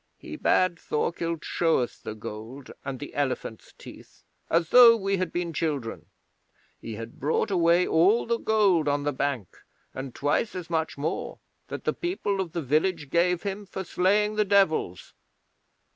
[0.17, 5.31] He bade Thorkild show us the gold and the elephants' teeth, as though we had
[5.31, 6.07] been children.
[6.79, 9.55] He had brought away all the gold on the bank,
[9.93, 11.37] and twice as much more,
[11.67, 15.13] that the people of the village gave him for slaying the Devils.